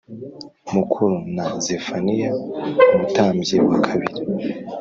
[0.75, 2.29] mukuru na Zefaniya
[2.93, 4.21] umutambyi wa kabiri